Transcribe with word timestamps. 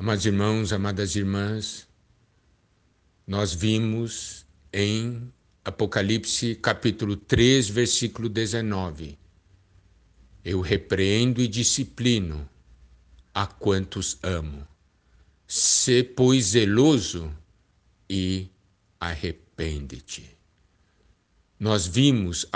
Amados 0.00 0.24
irmãos, 0.24 0.72
amadas 0.72 1.14
irmãs, 1.14 1.86
nós 3.26 3.52
vimos 3.52 4.46
em 4.72 5.30
Apocalipse 5.62 6.54
capítulo 6.54 7.16
3, 7.16 7.68
versículo 7.68 8.26
19: 8.26 9.18
Eu 10.42 10.62
repreendo 10.62 11.42
e 11.42 11.46
disciplino 11.46 12.48
a 13.34 13.46
quantos 13.46 14.18
amo. 14.22 14.66
Se, 15.46 16.02
pois, 16.02 16.46
zeloso 16.46 17.30
e 18.08 18.48
arrepende-te. 18.98 20.34
Nós 21.58 21.86
vimos 21.86 22.46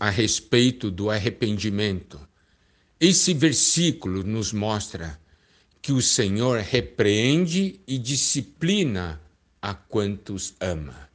a 0.00 0.08
respeito 0.08 0.90
do 0.90 1.10
arrependimento. 1.10 2.18
Esse 2.98 3.34
versículo 3.34 4.24
nos 4.24 4.50
mostra 4.50 5.20
que 5.86 5.92
o 5.92 6.02
Senhor 6.02 6.58
repreende 6.58 7.78
e 7.86 7.96
disciplina 7.96 9.20
a 9.62 9.72
quantos 9.72 10.52
ama. 10.58 11.08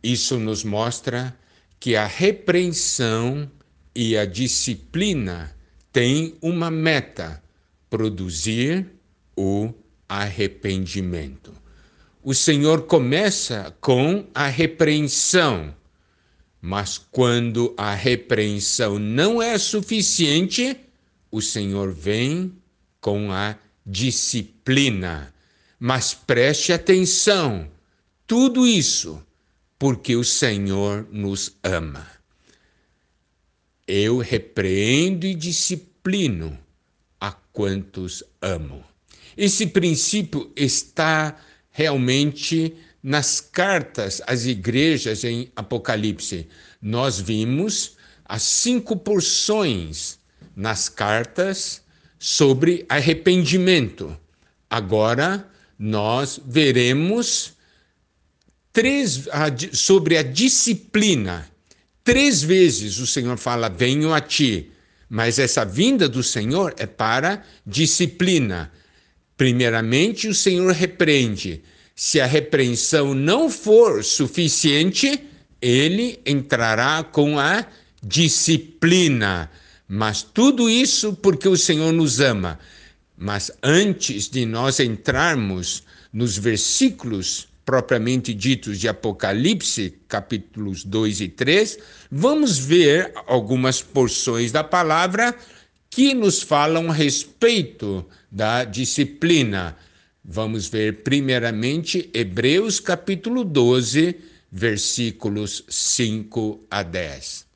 Isso 0.00 0.38
nos 0.38 0.62
mostra 0.62 1.36
que 1.80 1.96
a 1.96 2.06
repreensão 2.06 3.50
e 3.92 4.16
a 4.16 4.24
disciplina 4.24 5.52
têm 5.92 6.36
uma 6.40 6.70
meta: 6.70 7.42
produzir 7.90 8.86
o 9.36 9.74
arrependimento. 10.08 11.52
O 12.22 12.34
Senhor 12.34 12.82
começa 12.82 13.76
com 13.80 14.28
a 14.32 14.46
repreensão, 14.46 15.74
mas 16.60 16.98
quando 16.98 17.74
a 17.76 17.96
repreensão 17.96 18.96
não 18.96 19.42
é 19.42 19.58
suficiente, 19.58 20.76
o 21.32 21.42
Senhor 21.42 21.92
vem 21.92 22.52
com 23.00 23.32
a 23.32 23.58
disciplina. 23.88 25.32
Mas 25.80 26.12
preste 26.12 26.72
atenção, 26.72 27.70
tudo 28.26 28.66
isso 28.66 29.24
porque 29.78 30.14
o 30.14 30.24
Senhor 30.24 31.08
nos 31.10 31.56
ama. 31.62 32.06
Eu 33.86 34.18
repreendo 34.18 35.24
e 35.24 35.34
disciplino 35.34 36.58
a 37.18 37.32
quantos 37.32 38.22
amo. 38.42 38.84
Esse 39.36 39.66
princípio 39.66 40.52
está 40.54 41.38
realmente 41.70 42.74
nas 43.02 43.40
cartas 43.40 44.20
às 44.26 44.44
igrejas 44.44 45.24
em 45.24 45.50
Apocalipse. 45.54 46.48
Nós 46.82 47.20
vimos 47.20 47.96
as 48.24 48.42
cinco 48.42 48.96
porções 48.96 50.18
nas 50.54 50.88
cartas 50.88 51.80
sobre 52.18 52.84
arrependimento. 52.88 54.16
Agora 54.68 55.48
nós 55.78 56.40
veremos 56.44 57.52
três, 58.72 59.28
sobre 59.72 60.16
a 60.16 60.22
disciplina. 60.22 61.48
Três 62.02 62.42
vezes 62.42 62.98
o 62.98 63.06
Senhor 63.06 63.36
fala: 63.38 63.68
Venho 63.68 64.12
a 64.12 64.20
ti. 64.20 64.70
Mas 65.08 65.38
essa 65.38 65.64
vinda 65.64 66.06
do 66.08 66.22
Senhor 66.22 66.74
é 66.76 66.86
para 66.86 67.42
disciplina. 67.66 68.70
Primeiramente, 69.38 70.28
o 70.28 70.34
Senhor 70.34 70.70
repreende. 70.72 71.62
Se 71.96 72.20
a 72.20 72.26
repreensão 72.26 73.14
não 73.14 73.48
for 73.48 74.04
suficiente, 74.04 75.20
ele 75.62 76.20
entrará 76.26 77.02
com 77.02 77.38
a 77.38 77.66
disciplina. 78.02 79.50
Mas 79.88 80.22
tudo 80.22 80.68
isso 80.68 81.14
porque 81.14 81.48
o 81.48 81.56
Senhor 81.56 81.92
nos 81.92 82.20
ama. 82.20 82.58
Mas 83.16 83.50
antes 83.62 84.28
de 84.28 84.44
nós 84.44 84.78
entrarmos 84.78 85.82
nos 86.12 86.36
versículos 86.36 87.48
propriamente 87.64 88.34
ditos 88.34 88.78
de 88.78 88.86
Apocalipse, 88.86 89.94
capítulos 90.06 90.84
2 90.84 91.22
e 91.22 91.28
3, 91.28 91.78
vamos 92.10 92.58
ver 92.58 93.12
algumas 93.26 93.82
porções 93.82 94.52
da 94.52 94.62
palavra 94.62 95.34
que 95.90 96.14
nos 96.14 96.42
falam 96.42 96.90
a 96.90 96.94
respeito 96.94 98.06
da 98.30 98.64
disciplina. 98.64 99.76
Vamos 100.22 100.68
ver 100.68 101.02
primeiramente 101.02 102.10
Hebreus 102.12 102.78
capítulo 102.78 103.42
12, 103.42 104.16
versículos 104.52 105.64
5 105.68 106.66
a 106.70 106.82
10 106.82 107.47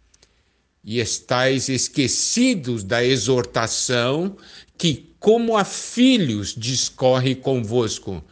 e 0.84 0.98
estáis 0.98 1.68
esquecidos 1.68 2.82
da 2.82 3.04
exortação 3.04 4.36
que, 4.76 5.14
como 5.20 5.56
a 5.56 5.64
filhos, 5.64 6.54
discorre 6.56 7.34
convosco. 7.34 8.22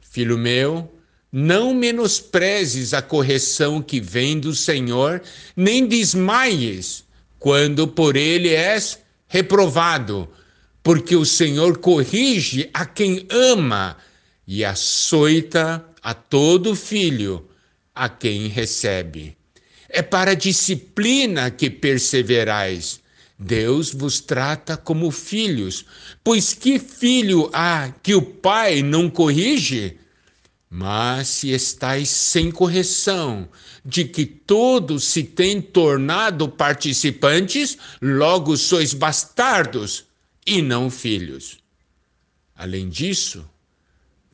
Filho 0.00 0.36
meu, 0.36 0.92
não 1.32 1.74
menosprezes 1.74 2.92
a 2.92 3.00
correção 3.00 3.80
que 3.80 4.00
vem 4.00 4.38
do 4.38 4.54
Senhor, 4.54 5.22
nem 5.56 5.86
desmaies 5.86 7.04
quando 7.38 7.86
por 7.88 8.16
ele 8.16 8.50
és 8.50 8.98
reprovado, 9.28 10.28
porque 10.82 11.16
o 11.16 11.24
Senhor 11.24 11.78
corrige 11.78 12.70
a 12.72 12.86
quem 12.86 13.26
ama 13.30 13.96
e 14.46 14.64
açoita 14.64 15.84
a 16.02 16.14
todo 16.14 16.76
filho 16.76 17.48
a 17.94 18.08
quem 18.08 18.48
recebe. 18.48 19.36
É 19.88 20.02
para 20.02 20.32
a 20.32 20.34
disciplina 20.34 21.50
que 21.50 21.70
perseverais. 21.70 23.00
Deus 23.38 23.92
vos 23.92 24.20
trata 24.20 24.76
como 24.76 25.10
filhos, 25.10 25.84
pois 26.24 26.54
que 26.54 26.78
filho 26.78 27.50
há 27.52 27.92
que 28.02 28.14
o 28.14 28.22
pai 28.22 28.82
não 28.82 29.10
corrige? 29.10 29.98
Mas 30.70 31.28
se 31.28 31.50
estáis 31.50 32.08
sem 32.08 32.50
correção, 32.50 33.48
de 33.84 34.04
que 34.04 34.26
todos 34.26 35.04
se 35.04 35.22
têm 35.22 35.60
tornado 35.60 36.48
participantes, 36.48 37.78
logo 38.02 38.56
sois 38.56 38.92
bastardos 38.92 40.04
e 40.44 40.60
não 40.60 40.90
filhos. 40.90 41.58
Além 42.54 42.88
disso, 42.88 43.48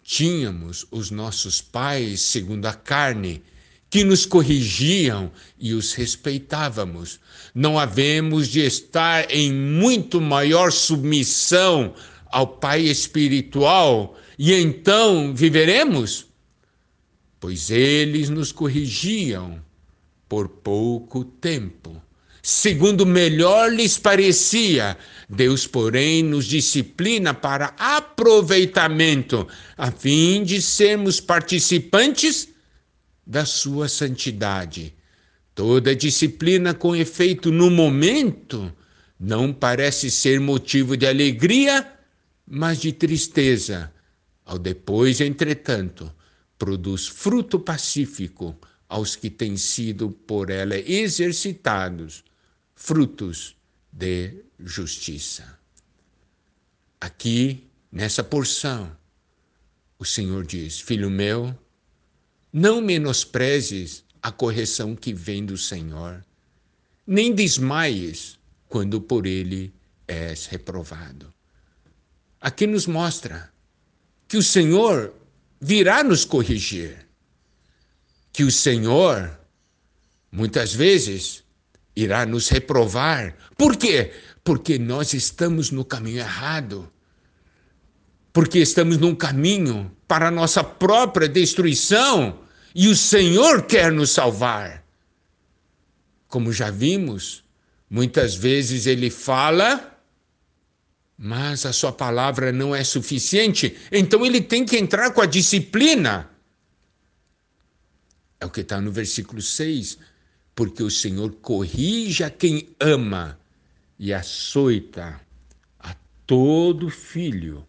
tínhamos 0.02 0.86
os 0.90 1.10
nossos 1.10 1.60
pais 1.60 2.22
segundo 2.22 2.66
a 2.66 2.72
carne, 2.72 3.42
que 3.92 4.04
nos 4.04 4.24
corrigiam 4.24 5.30
e 5.60 5.74
os 5.74 5.92
respeitávamos. 5.92 7.20
Não 7.54 7.78
havemos 7.78 8.48
de 8.48 8.60
estar 8.60 9.30
em 9.30 9.52
muito 9.52 10.18
maior 10.18 10.72
submissão 10.72 11.92
ao 12.30 12.46
Pai 12.46 12.80
espiritual 12.80 14.18
e 14.38 14.54
então 14.54 15.34
viveremos? 15.34 16.24
Pois 17.38 17.70
eles 17.70 18.30
nos 18.30 18.50
corrigiam 18.50 19.62
por 20.26 20.48
pouco 20.48 21.22
tempo. 21.22 22.00
Segundo 22.42 23.04
melhor 23.04 23.70
lhes 23.70 23.98
parecia, 23.98 24.96
Deus, 25.28 25.66
porém, 25.66 26.22
nos 26.22 26.46
disciplina 26.46 27.34
para 27.34 27.74
aproveitamento, 27.78 29.46
a 29.76 29.90
fim 29.90 30.42
de 30.42 30.62
sermos 30.62 31.20
participantes 31.20 32.51
da 33.26 33.44
sua 33.44 33.88
santidade. 33.88 34.94
Toda 35.54 35.94
disciplina 35.94 36.74
com 36.74 36.96
efeito 36.96 37.52
no 37.52 37.70
momento 37.70 38.72
não 39.18 39.52
parece 39.52 40.10
ser 40.10 40.40
motivo 40.40 40.96
de 40.96 41.06
alegria, 41.06 41.92
mas 42.46 42.80
de 42.80 42.92
tristeza. 42.92 43.92
Ao 44.44 44.58
depois, 44.58 45.20
entretanto, 45.20 46.12
produz 46.58 47.06
fruto 47.06 47.60
pacífico 47.60 48.58
aos 48.88 49.16
que 49.16 49.30
têm 49.30 49.56
sido 49.56 50.10
por 50.10 50.50
ela 50.50 50.76
exercitados, 50.76 52.24
frutos 52.74 53.56
de 53.90 54.44
justiça. 54.58 55.58
Aqui, 57.00 57.66
nessa 57.90 58.22
porção, 58.22 58.96
o 59.98 60.04
Senhor 60.04 60.44
diz: 60.44 60.80
Filho 60.80 61.10
meu, 61.10 61.56
não 62.52 62.80
menosprezes 62.80 64.04
a 64.22 64.30
correção 64.30 64.94
que 64.94 65.14
vem 65.14 65.44
do 65.44 65.56
Senhor, 65.56 66.24
nem 67.06 67.34
desmaies 67.34 68.38
quando 68.68 69.00
por 69.00 69.26
ele 69.26 69.72
és 70.06 70.46
reprovado. 70.46 71.32
Aqui 72.40 72.66
nos 72.66 72.86
mostra 72.86 73.52
que 74.28 74.36
o 74.36 74.42
Senhor 74.42 75.14
virá 75.60 76.02
nos 76.02 76.24
corrigir, 76.24 77.06
que 78.32 78.44
o 78.44 78.50
Senhor, 78.50 79.38
muitas 80.30 80.74
vezes, 80.74 81.44
irá 81.94 82.26
nos 82.26 82.48
reprovar. 82.48 83.36
Por 83.56 83.76
quê? 83.76 84.12
Porque 84.42 84.78
nós 84.78 85.12
estamos 85.12 85.70
no 85.70 85.84
caminho 85.84 86.18
errado. 86.18 86.90
Porque 88.32 88.58
estamos 88.58 88.98
num 88.98 89.14
caminho 89.14 89.94
para 90.08 90.28
a 90.28 90.30
nossa 90.30 90.64
própria 90.64 91.28
destruição 91.28 92.40
e 92.74 92.88
o 92.88 92.96
Senhor 92.96 93.62
quer 93.66 93.92
nos 93.92 94.10
salvar. 94.10 94.84
Como 96.28 96.52
já 96.52 96.70
vimos, 96.70 97.44
muitas 97.90 98.34
vezes 98.34 98.86
ele 98.86 99.10
fala 99.10 99.88
Mas 101.16 101.66
a 101.66 101.72
sua 101.72 101.92
palavra 101.92 102.50
não 102.50 102.74
é 102.74 102.82
suficiente, 102.82 103.76
então 103.92 104.26
ele 104.26 104.40
tem 104.40 104.64
que 104.64 104.76
entrar 104.76 105.12
com 105.12 105.20
a 105.20 105.26
disciplina. 105.26 106.28
É 108.40 108.46
o 108.46 108.50
que 108.50 108.62
está 108.62 108.80
no 108.80 108.90
versículo 108.90 109.40
6. 109.40 109.98
Porque 110.54 110.82
o 110.82 110.90
Senhor 110.90 111.32
corrige 111.36 112.24
a 112.24 112.30
quem 112.30 112.74
ama 112.80 113.38
e 113.98 114.12
açoita 114.12 115.20
a 115.78 115.94
todo 116.26 116.90
filho 116.90 117.66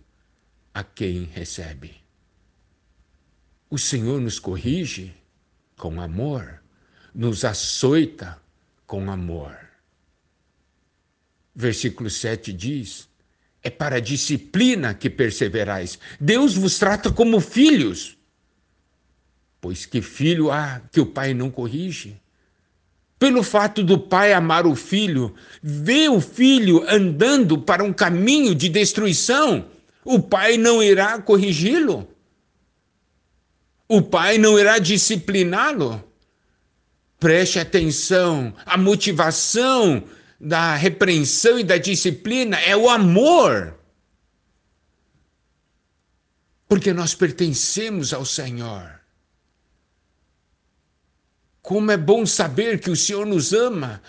a 0.73 0.83
quem 0.83 1.23
recebe. 1.25 1.95
O 3.69 3.77
Senhor 3.77 4.19
nos 4.19 4.39
corrige 4.39 5.13
com 5.77 5.99
amor, 6.01 6.61
nos 7.13 7.45
açoita 7.45 8.41
com 8.85 9.11
amor. 9.11 9.57
Versículo 11.55 12.09
7 12.09 12.51
diz: 12.51 13.07
É 13.61 13.69
para 13.69 13.97
a 13.97 13.99
disciplina 13.99 14.93
que 14.93 15.09
perseverais. 15.09 15.99
Deus 16.19 16.55
vos 16.55 16.79
trata 16.79 17.11
como 17.11 17.39
filhos. 17.39 18.17
Pois 19.61 19.85
que 19.85 20.01
filho 20.01 20.51
há 20.51 20.81
que 20.91 20.99
o 20.99 21.05
pai 21.05 21.33
não 21.33 21.49
corrige? 21.49 22.19
Pelo 23.17 23.41
fato 23.41 23.83
do 23.83 23.97
pai 23.97 24.33
amar 24.33 24.67
o 24.67 24.75
filho, 24.75 25.33
ver 25.61 26.09
o 26.09 26.19
filho 26.19 26.83
andando 26.89 27.57
para 27.57 27.83
um 27.83 27.93
caminho 27.93 28.53
de 28.53 28.67
destruição, 28.67 29.65
o 30.03 30.21
pai 30.21 30.57
não 30.57 30.81
irá 30.81 31.21
corrigi-lo. 31.21 32.07
O 33.88 34.01
pai 34.01 34.38
não 34.38 34.59
irá 34.59 34.79
discipliná-lo. 34.79 36.03
Preste 37.19 37.59
atenção, 37.59 38.53
a 38.65 38.77
motivação 38.77 40.03
da 40.39 40.75
repreensão 40.75 41.57
e 41.57 41.63
da 41.63 41.77
disciplina 41.77 42.59
é 42.59 42.75
o 42.75 42.89
amor. 42.89 43.79
Porque 46.67 46.91
nós 46.91 47.15
pertencemos 47.15 48.13
ao 48.13 48.25
Senhor. 48.25 49.00
Como 51.61 51.91
é 51.91 51.97
bom 51.97 52.25
saber 52.25 52.79
que 52.79 52.89
o 52.89 52.95
Senhor 52.95 53.25
nos 53.25 53.53
ama. 53.53 54.01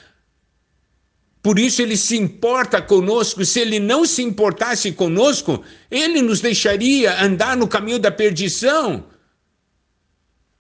Por 1.45 1.59
isso 1.59 1.83
ele 1.83 1.95
se 1.95 2.17
importa 2.17 2.81
conosco. 2.81 3.45
Se 3.45 3.61
ele 3.61 3.79
não 3.79 4.07
se 4.07 4.23
importasse 4.23 4.91
conosco, 4.93 5.63
ele 5.91 6.23
nos 6.23 6.41
deixaria 6.41 7.23
andar 7.23 7.55
no 7.55 7.69
caminho 7.69 7.99
da 7.99 8.11
perdição. 8.11 9.05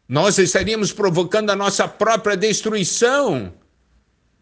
Nós 0.07 0.37
estaríamos 0.37 0.93
provocando 0.93 1.49
a 1.49 1.57
nossa 1.57 1.89
própria 1.89 2.37
destruição. 2.37 3.55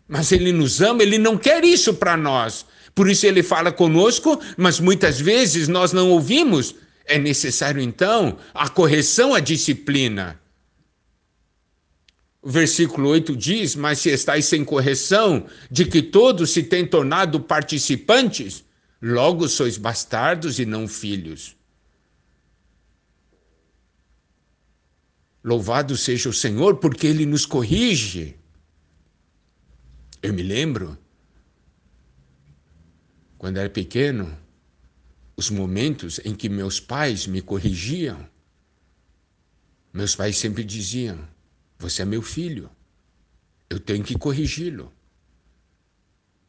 Mas 0.09 0.33
ele 0.33 0.51
nos 0.51 0.81
ama, 0.81 1.05
ele 1.05 1.17
não 1.17 1.39
quer 1.39 1.65
isso 1.65 1.95
para 1.95 2.17
nós. 2.17 2.67
Por 2.93 3.09
isso 3.09 3.25
ele 3.25 3.45
fala 3.45 3.71
conosco, 3.71 4.41
mas 4.57 4.81
muitas 4.81 5.21
vezes 5.21 5.69
nós 5.69 5.93
não 5.93 6.11
ouvimos. 6.11 6.75
É 7.05 7.21
necessário 7.21 7.81
então 7.81 8.37
a 8.53 8.69
correção, 8.69 9.33
a 9.33 9.39
disciplina. 9.39 10.42
O 12.43 12.51
versículo 12.51 13.09
8 13.09 13.37
diz: 13.37 13.77
Mas 13.77 14.01
se 14.01 14.11
estáis 14.11 14.47
sem 14.47 14.65
correção, 14.65 15.47
de 15.71 15.85
que 15.85 16.03
todos 16.03 16.51
se 16.51 16.65
têm 16.65 16.85
tornado 16.85 17.41
participantes, 17.41 18.65
logo 19.01 19.49
sois 19.49 19.79
bastardos 19.79 20.59
e 20.59 20.67
não 20.67 20.89
filhos. 20.89 21.57
Louvado 25.45 25.97
seja 25.97 26.29
o 26.29 26.33
Senhor, 26.33 26.77
porque 26.77 27.07
Ele 27.07 27.25
nos 27.25 27.47
corrige. 27.47 28.37
Eu 30.21 30.33
me 30.33 30.43
lembro, 30.43 30.99
quando 33.39 33.57
era 33.57 33.71
pequeno, 33.71 34.37
os 35.37 35.49
momentos 35.51 36.21
em 36.25 36.35
que 36.35 36.49
meus 36.49 36.79
pais 36.81 37.27
me 37.27 37.41
corrigiam. 37.41 38.29
Meus 39.93 40.15
pais 40.15 40.39
sempre 40.39 40.63
diziam: 40.63 41.32
você 41.83 42.03
é 42.03 42.05
meu 42.05 42.23
filho. 42.23 42.71
Eu 43.69 43.81
tenho 43.81 44.05
que 44.05 44.17
corrigi-lo. 44.17 44.93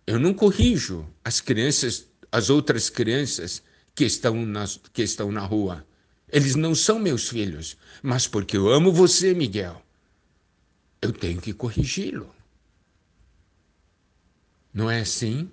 Eu 0.06 0.20
não 0.20 0.34
corrijo 0.34 1.08
as 1.24 1.42
crianças, 1.42 2.08
as 2.32 2.50
outras 2.50 2.90
crianças 2.90 3.64
que 3.96 4.06
estão, 4.06 4.46
na, 4.46 4.66
que 4.94 5.02
estão 5.02 5.32
na 5.32 5.42
rua. 5.42 5.86
Eles 6.32 6.56
não 6.56 6.76
são 6.76 7.00
meus 7.00 7.30
filhos, 7.30 7.78
mas 8.02 8.28
porque 8.28 8.56
eu 8.56 8.70
amo 8.70 8.92
você, 8.92 9.34
Miguel, 9.34 9.84
eu 11.02 11.12
tenho 11.12 11.42
que 11.42 11.54
corrigi-lo. 11.54 12.34
Não 14.74 14.90
é 14.90 15.02
assim? 15.02 15.50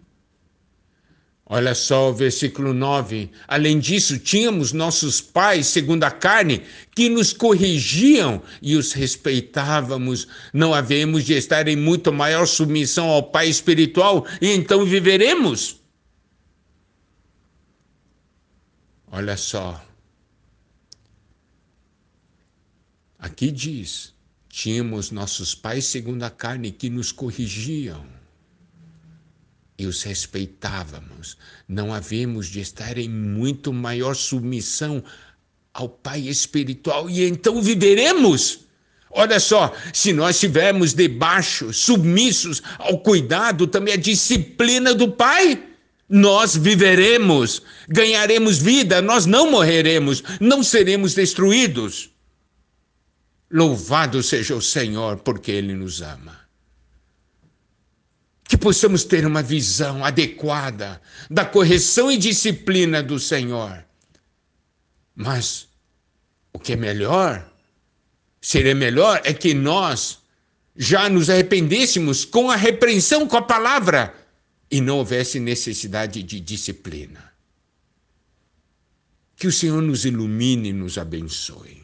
Olha 1.53 1.75
só 1.75 2.11
o 2.11 2.15
versículo 2.15 2.73
9. 2.73 3.29
Além 3.49 3.81
disso, 3.81 4.21
tínhamos 4.21 4.73
nossos 4.73 5.21
pais, 5.21 5.67
segundo 5.67 6.05
a 6.05 6.11
carne, 6.11 6.63
que 6.95 7.09
nos 7.09 7.33
corrigiam 7.33 8.41
e 8.63 8.77
os 8.77 8.93
respeitávamos. 8.93 10.29
Não 10.55 10.73
havemos 10.73 11.25
de 11.25 11.33
estar 11.33 11.67
em 11.67 11.75
muito 11.75 12.13
maior 12.13 12.47
submissão 12.47 13.09
ao 13.09 13.33
Pai 13.33 13.49
espiritual 13.49 14.25
e 14.41 14.47
então 14.47 14.85
viveremos. 14.85 15.81
Olha 19.11 19.37
só. 19.37 19.85
Aqui 23.19 23.51
diz: 23.51 24.15
tínhamos 24.49 25.11
nossos 25.11 25.53
pais, 25.53 25.85
segundo 25.87 26.23
a 26.23 26.31
carne, 26.31 26.71
que 26.71 26.89
nos 26.89 27.11
corrigiam 27.11 28.20
e 29.81 29.87
os 29.87 30.03
respeitávamos. 30.03 31.39
Não 31.67 31.93
havemos 31.93 32.49
de 32.49 32.61
estar 32.61 32.99
em 32.99 33.09
muito 33.09 33.73
maior 33.73 34.15
submissão 34.15 35.03
ao 35.73 35.89
Pai 35.89 36.21
espiritual 36.29 37.09
e 37.09 37.25
então 37.25 37.63
viveremos. 37.63 38.61
Olha 39.11 39.41
só, 39.41 39.75
se 39.95 40.13
nós 40.13 40.37
estivermos 40.37 40.93
debaixo, 40.93 41.73
submissos 41.73 42.63
ao 42.79 42.99
cuidado, 42.99 43.67
também 43.67 43.95
à 43.95 43.97
disciplina 43.97 44.95
do 44.95 45.11
Pai, 45.11 45.63
nós 46.07 46.55
viveremos, 46.55 47.63
ganharemos 47.89 48.59
vida, 48.59 49.01
nós 49.01 49.25
não 49.25 49.51
morreremos, 49.51 50.23
não 50.39 50.63
seremos 50.63 51.15
destruídos. 51.15 52.11
Louvado 53.51 54.23
seja 54.23 54.55
o 54.55 54.61
Senhor, 54.61 55.17
porque 55.19 55.51
Ele 55.51 55.73
nos 55.73 56.03
ama 56.03 56.40
que 58.51 58.59
possamos 58.59 59.05
ter 59.05 59.25
uma 59.25 59.45
visão 59.45 60.05
adequada 60.05 61.01
da 61.31 61.45
correção 61.45 62.11
e 62.11 62.17
disciplina 62.17 63.01
do 63.01 63.17
Senhor. 63.17 63.85
Mas 65.15 65.69
o 66.53 66.59
que 66.59 66.73
é 66.73 66.77
melhor, 66.77 67.49
seria 68.41 68.75
melhor, 68.75 69.21
é 69.23 69.33
que 69.33 69.55
nós 69.55 70.19
já 70.75 71.09
nos 71.09 71.31
arrependêssemos 71.31 72.25
com 72.25 72.51
a 72.51 72.57
repreensão, 72.57 73.25
com 73.25 73.37
a 73.37 73.43
palavra, 73.43 74.13
e 74.69 74.81
não 74.81 74.99
houvesse 74.99 75.39
necessidade 75.39 76.21
de 76.21 76.41
disciplina. 76.41 77.33
Que 79.37 79.47
o 79.47 79.53
Senhor 79.53 79.81
nos 79.81 80.05
ilumine 80.05 80.71
e 80.71 80.73
nos 80.73 80.99
abençoe. 80.99 81.80